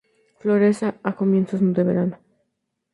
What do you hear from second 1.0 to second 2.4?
a comienzos de verano.